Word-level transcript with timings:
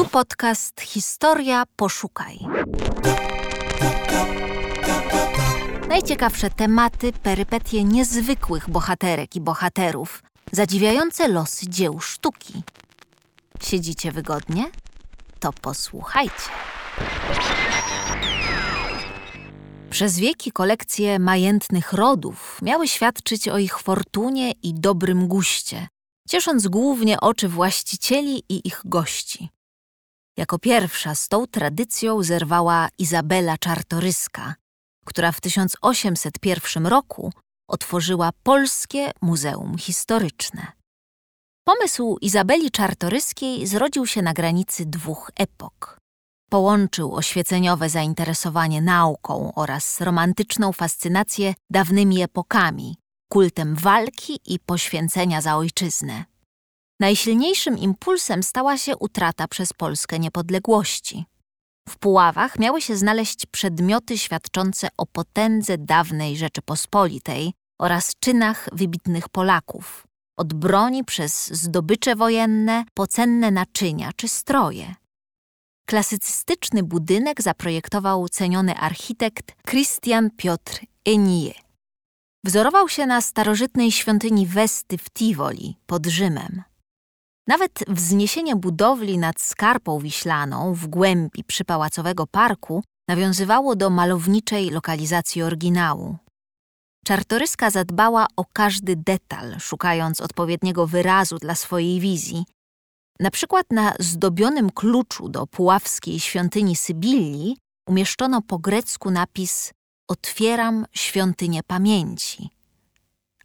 Tu 0.00 0.08
podcast 0.08 0.80
Historia 0.80 1.64
Poszukaj. 1.76 2.38
Najciekawsze 5.88 6.50
tematy, 6.50 7.12
perypetie 7.12 7.84
niezwykłych 7.84 8.70
bohaterek 8.70 9.36
i 9.36 9.40
bohaterów, 9.40 10.22
zadziwiające 10.52 11.28
losy 11.28 11.68
dzieł 11.68 12.00
sztuki. 12.00 12.62
Siedzicie 13.62 14.12
wygodnie? 14.12 14.70
To 15.40 15.52
posłuchajcie. 15.52 16.50
Przez 19.90 20.18
wieki 20.18 20.52
kolekcje 20.52 21.18
majętnych 21.18 21.92
rodów 21.92 22.58
miały 22.62 22.88
świadczyć 22.88 23.48
o 23.48 23.58
ich 23.58 23.78
fortunie 23.78 24.52
i 24.62 24.74
dobrym 24.74 25.28
guście, 25.28 25.88
ciesząc 26.28 26.68
głównie 26.68 27.20
oczy 27.20 27.48
właścicieli 27.48 28.42
i 28.48 28.68
ich 28.68 28.82
gości. 28.84 29.48
Jako 30.40 30.58
pierwsza 30.58 31.14
z 31.14 31.28
tą 31.28 31.46
tradycją 31.46 32.22
zerwała 32.22 32.88
Izabela 32.98 33.58
Czartoryska, 33.58 34.54
która 35.04 35.32
w 35.32 35.40
1801 35.40 36.86
roku 36.86 37.32
otworzyła 37.68 38.30
Polskie 38.42 39.10
Muzeum 39.20 39.78
Historyczne. 39.78 40.72
Pomysł 41.64 42.16
Izabeli 42.20 42.70
Czartoryskiej 42.70 43.66
zrodził 43.66 44.06
się 44.06 44.22
na 44.22 44.32
granicy 44.32 44.86
dwóch 44.86 45.30
epok. 45.36 45.98
Połączył 46.50 47.14
oświeceniowe 47.14 47.88
zainteresowanie 47.88 48.82
nauką 48.82 49.52
oraz 49.54 50.00
romantyczną 50.00 50.72
fascynację 50.72 51.54
dawnymi 51.70 52.22
epokami, 52.22 52.96
kultem 53.28 53.74
walki 53.74 54.38
i 54.46 54.58
poświęcenia 54.58 55.40
za 55.40 55.56
ojczyznę. 55.56 56.29
Najsilniejszym 57.00 57.78
impulsem 57.78 58.42
stała 58.42 58.78
się 58.78 58.96
utrata 58.96 59.48
przez 59.48 59.72
Polskę 59.72 60.18
niepodległości. 60.18 61.24
W 61.88 61.98
Puławach 61.98 62.58
miały 62.58 62.80
się 62.80 62.96
znaleźć 62.96 63.46
przedmioty 63.46 64.18
świadczące 64.18 64.88
o 64.96 65.06
potędze 65.06 65.78
dawnej 65.78 66.36
Rzeczypospolitej 66.36 67.52
oraz 67.80 68.12
czynach 68.20 68.68
wybitnych 68.72 69.28
Polaków, 69.28 70.06
od 70.36 70.54
broni 70.54 71.04
przez 71.04 71.46
zdobycze 71.46 72.16
wojenne 72.16 72.84
po 72.94 73.06
cenne 73.06 73.50
naczynia 73.50 74.10
czy 74.16 74.28
stroje. 74.28 74.94
Klasycystyczny 75.86 76.82
budynek 76.82 77.42
zaprojektował 77.42 78.28
ceniony 78.28 78.76
architekt 78.76 79.52
Christian 79.66 80.30
Piotr 80.36 80.80
Enie. 81.06 81.54
Wzorował 82.44 82.88
się 82.88 83.06
na 83.06 83.20
starożytnej 83.20 83.92
świątyni 83.92 84.46
Westy 84.46 84.98
w 84.98 85.10
Tivoli 85.10 85.76
pod 85.86 86.06
Rzymem. 86.06 86.69
Nawet 87.46 87.84
wzniesienie 87.88 88.56
budowli 88.56 89.18
nad 89.18 89.40
Skarpą 89.40 89.98
Wiślaną 89.98 90.74
w 90.74 90.86
głębi 90.86 91.44
przypałacowego 91.44 92.26
parku 92.26 92.82
nawiązywało 93.08 93.76
do 93.76 93.90
malowniczej 93.90 94.70
lokalizacji 94.70 95.42
oryginału. 95.42 96.18
Czartoryska 97.04 97.70
zadbała 97.70 98.26
o 98.36 98.44
każdy 98.52 98.96
detal, 98.96 99.60
szukając 99.60 100.20
odpowiedniego 100.20 100.86
wyrazu 100.86 101.38
dla 101.38 101.54
swojej 101.54 102.00
wizji. 102.00 102.44
Na 103.20 103.30
przykład 103.30 103.66
na 103.70 103.94
zdobionym 103.98 104.70
kluczu 104.70 105.28
do 105.28 105.46
puławskiej 105.46 106.20
świątyni 106.20 106.76
Sybilii 106.76 107.56
umieszczono 107.88 108.42
po 108.42 108.58
grecku 108.58 109.10
napis 109.10 109.72
Otwieram 110.08 110.86
świątynię 110.92 111.62
pamięci, 111.62 112.50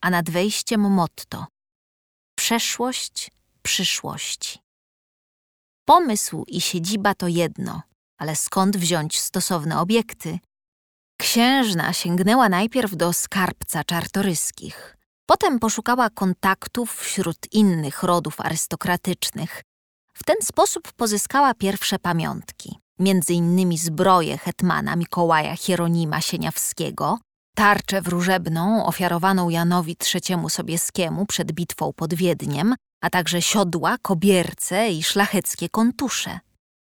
a 0.00 0.10
nad 0.10 0.30
wejściem 0.30 0.80
motto 0.80 1.46
Przeszłość 2.38 3.30
przyszłości. 3.62 4.58
Pomysł 5.84 6.44
i 6.48 6.60
siedziba 6.60 7.14
to 7.14 7.28
jedno, 7.28 7.82
ale 8.18 8.36
skąd 8.36 8.76
wziąć 8.76 9.20
stosowne 9.20 9.80
obiekty? 9.80 10.38
Księżna 11.20 11.92
sięgnęła 11.92 12.48
najpierw 12.48 12.96
do 12.96 13.12
skarbca 13.12 13.84
czartoryskich. 13.84 14.96
Potem 15.26 15.58
poszukała 15.58 16.10
kontaktów 16.10 17.00
wśród 17.00 17.52
innych 17.52 18.02
rodów 18.02 18.40
arystokratycznych. 18.40 19.62
W 20.14 20.24
ten 20.24 20.36
sposób 20.42 20.92
pozyskała 20.92 21.54
pierwsze 21.54 21.98
pamiątki, 21.98 22.78
między 22.98 23.32
innymi 23.32 23.78
zbroję 23.78 24.38
hetmana 24.38 24.96
Mikołaja 24.96 25.56
Hieronima 25.56 26.20
Sieniawskiego, 26.20 27.18
tarczę 27.56 28.02
wróżebną 28.02 28.86
ofiarowaną 28.86 29.48
Janowi 29.48 29.96
III 30.14 30.36
Sobieskiemu 30.48 31.26
przed 31.26 31.52
bitwą 31.52 31.92
pod 31.92 32.14
Wiedniem, 32.14 32.74
a 33.02 33.10
także 33.10 33.42
siodła, 33.42 33.98
kobierce 34.02 34.90
i 34.90 35.02
szlacheckie 35.02 35.68
kontusze. 35.68 36.40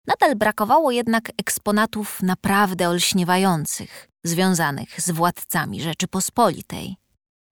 Nadal 0.07 0.37
brakowało 0.37 0.91
jednak 0.91 1.31
eksponatów 1.39 2.23
naprawdę 2.23 2.89
olśniewających, 2.89 4.09
związanych 4.25 5.01
z 5.01 5.11
władcami 5.11 5.83
Rzeczypospolitej. 5.83 6.97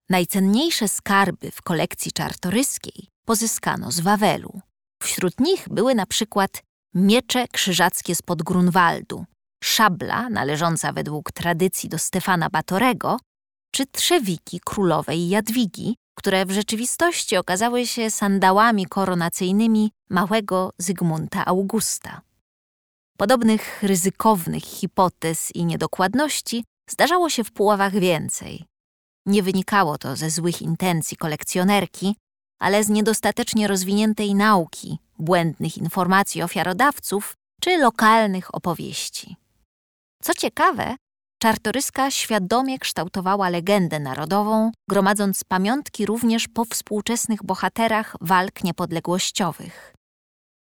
Najcenniejsze 0.09 0.87
skarby 0.87 1.51
w 1.51 1.61
kolekcji 1.61 2.11
czartoryskiej 2.11 3.07
pozyskano 3.25 3.91
z 3.91 3.99
Wawelu. 3.99 4.61
Wśród 5.03 5.39
nich 5.39 5.69
były 5.69 5.95
na 5.95 6.05
przykład 6.05 6.63
miecze 6.95 7.47
krzyżackie 7.47 8.15
spod 8.15 8.43
Grunwaldu, 8.43 9.25
szabla 9.63 10.29
należąca 10.29 10.93
według 10.93 11.31
tradycji 11.31 11.89
do 11.89 11.97
Stefana 11.97 12.49
Batorego, 12.49 13.17
czy 13.71 13.85
trzewiki 13.85 14.59
królowej 14.65 15.29
Jadwigi, 15.29 15.95
które 16.19 16.45
w 16.45 16.51
rzeczywistości 16.51 17.37
okazały 17.37 17.87
się 17.87 18.11
sandałami 18.11 18.85
koronacyjnymi 18.85 19.91
małego 20.09 20.73
Zygmunta 20.77 21.45
Augusta. 21.45 22.21
Podobnych 23.17 23.83
ryzykownych 23.83 24.63
hipotez 24.63 25.55
i 25.55 25.65
niedokładności 25.65 26.63
zdarzało 26.89 27.29
się 27.29 27.43
w 27.43 27.51
Puławach 27.51 27.93
więcej. 27.93 28.65
Nie 29.25 29.43
wynikało 29.43 29.97
to 29.97 30.15
ze 30.15 30.29
złych 30.29 30.61
intencji 30.61 31.17
kolekcjonerki, 31.17 32.15
ale 32.59 32.83
z 32.83 32.89
niedostatecznie 32.89 33.67
rozwiniętej 33.67 34.35
nauki, 34.35 34.97
błędnych 35.19 35.77
informacji 35.77 36.41
ofiarodawców 36.41 37.35
czy 37.61 37.77
lokalnych 37.77 38.55
opowieści. 38.55 39.35
Co 40.23 40.33
ciekawe, 40.33 40.95
Czartoryska 41.41 42.11
świadomie 42.11 42.79
kształtowała 42.79 43.49
legendę 43.49 43.99
narodową, 43.99 44.71
gromadząc 44.89 45.43
pamiątki 45.43 46.05
również 46.05 46.47
po 46.47 46.65
współczesnych 46.65 47.43
bohaterach 47.43 48.15
walk 48.21 48.63
niepodległościowych. 48.63 49.93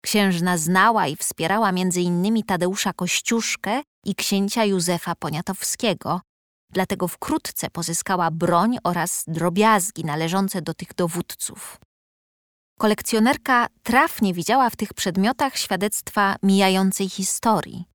Księżna 0.02 0.58
znała 0.58 1.08
i 1.08 1.16
wspierała 1.16 1.70
m.in. 1.70 2.44
Tadeusza 2.44 2.94
Kościuszkę 2.94 3.82
i 4.06 4.16
księcia 4.16 4.66
Józefa 4.66 5.16
Poniatowskiego, 5.16 6.22
dlatego 6.70 7.08
wkrótce 7.08 7.70
pozyskała 7.70 8.32
broń 8.32 8.78
oraz 8.84 9.24
drobiazgi 9.28 10.06
należące 10.06 10.62
do 10.62 10.74
tych 10.74 10.94
dowódców. 10.94 11.80
Kolekcjonerka 12.80 13.68
trafnie 13.84 14.34
widziała 14.34 14.70
w 14.70 14.76
tych 14.76 14.94
przedmiotach 14.94 15.58
świadectwa 15.58 16.36
mijającej 16.44 17.10
historii. 17.10 17.87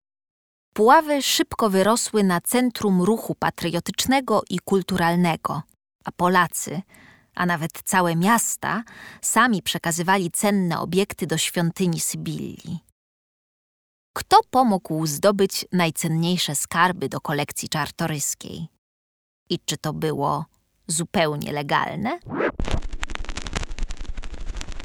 Puławy 0.74 1.22
szybko 1.22 1.70
wyrosły 1.70 2.24
na 2.24 2.40
centrum 2.40 3.02
ruchu 3.02 3.34
patriotycznego 3.34 4.42
i 4.50 4.58
kulturalnego, 4.58 5.62
a 6.04 6.12
Polacy, 6.12 6.82
a 7.34 7.46
nawet 7.46 7.72
całe 7.84 8.16
miasta, 8.16 8.82
sami 9.22 9.62
przekazywali 9.62 10.30
cenne 10.30 10.80
obiekty 10.80 11.26
do 11.26 11.38
świątyni 11.38 12.00
Sybilii. 12.00 12.78
Kto 14.16 14.40
pomógł 14.50 15.06
zdobyć 15.06 15.66
najcenniejsze 15.72 16.54
skarby 16.54 17.08
do 17.08 17.20
kolekcji 17.20 17.68
czartoryskiej? 17.68 18.68
I 19.50 19.58
czy 19.64 19.76
to 19.76 19.92
było 19.92 20.44
zupełnie 20.86 21.52
legalne? 21.52 22.18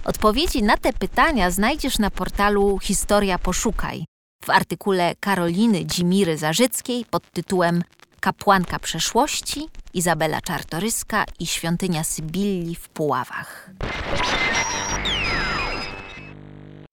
Odpowiedzi 0.06 0.64
na 0.64 0.78
te 0.78 0.94
pytania 0.94 1.52
znajdziesz 1.52 2.00
na 2.00 2.12
portalu 2.12 2.80
Historia 2.80 3.40
Poszukaj 3.40 4.06
w 4.48 4.50
artykule 4.50 5.16
Karoliny 5.20 5.86
Dzimiry 5.86 6.38
Zarzyckiej 6.38 7.06
pod 7.06 7.32
tytułem 7.32 7.84
Kapłanka 8.20 8.80
przeszłości, 8.80 9.68
Izabela 9.94 10.42
Czartoryska 10.42 11.26
i 11.40 11.46
świątynia 11.46 12.04
Sybilli 12.04 12.76
w 12.76 12.90
Puławach. 12.90 13.70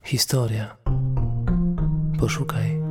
Historia. 0.05 0.77
Poszukaj. 2.21 2.84